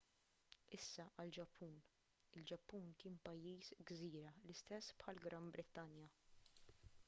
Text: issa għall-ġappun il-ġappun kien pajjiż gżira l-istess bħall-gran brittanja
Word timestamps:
issa 0.77 1.03
għall-ġappun 1.23 1.75
il-ġappun 2.41 2.89
kien 3.03 3.19
pajjiż 3.27 3.69
gżira 3.91 4.31
l-istess 4.41 4.99
bħall-gran 5.03 5.53
brittanja 5.59 6.11